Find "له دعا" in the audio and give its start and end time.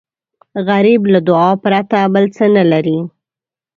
1.13-1.51